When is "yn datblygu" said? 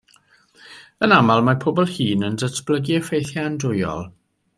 2.31-2.97